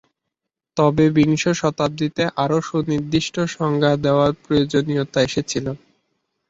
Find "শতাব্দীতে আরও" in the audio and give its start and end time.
1.61-2.57